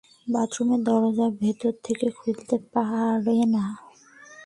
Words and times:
বাথরুমের 0.27 0.81
দরজা 0.87 1.27
ভেতর 1.41 1.73
থেকে 1.85 2.07
খুলতে 2.17 2.55
পারে 2.73 3.37
না। 3.55 3.65